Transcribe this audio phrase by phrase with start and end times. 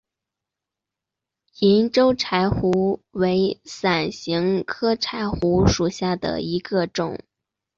[1.59, 7.19] 银州柴胡为伞形科柴胡属下的一个种。